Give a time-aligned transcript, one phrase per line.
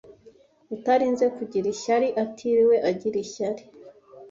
[0.75, 3.63] utarinze kugira ishyari atiriwe agira ishyari